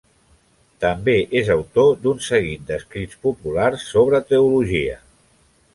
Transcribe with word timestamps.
També 0.85 1.13
és 1.41 1.51
autor 1.57 1.91
d'un 2.07 2.23
seguit 2.29 2.65
d'escrits 2.71 3.21
populars 3.27 3.87
sobre 3.93 4.25
teologia. 4.33 4.99